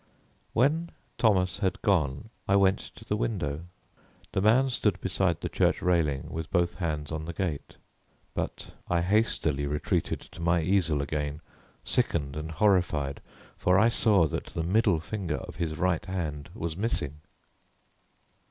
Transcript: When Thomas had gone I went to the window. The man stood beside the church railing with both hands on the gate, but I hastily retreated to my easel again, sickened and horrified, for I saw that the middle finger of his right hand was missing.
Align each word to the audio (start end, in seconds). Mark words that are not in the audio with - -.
When 0.53 0.89
Thomas 1.19 1.59
had 1.59 1.79
gone 1.83 2.31
I 2.47 2.55
went 2.55 2.79
to 2.79 3.05
the 3.05 3.15
window. 3.15 3.65
The 4.31 4.41
man 4.41 4.71
stood 4.71 4.99
beside 4.99 5.41
the 5.41 5.47
church 5.47 5.79
railing 5.79 6.27
with 6.31 6.49
both 6.49 6.79
hands 6.81 7.11
on 7.11 7.25
the 7.25 7.33
gate, 7.33 7.75
but 8.33 8.73
I 8.89 9.01
hastily 9.01 9.67
retreated 9.67 10.19
to 10.21 10.41
my 10.41 10.63
easel 10.63 11.03
again, 11.03 11.39
sickened 11.83 12.35
and 12.35 12.49
horrified, 12.49 13.21
for 13.57 13.77
I 13.77 13.89
saw 13.89 14.25
that 14.25 14.45
the 14.45 14.63
middle 14.63 14.99
finger 14.99 15.37
of 15.37 15.57
his 15.57 15.77
right 15.77 16.03
hand 16.03 16.49
was 16.55 16.75
missing. 16.75 17.19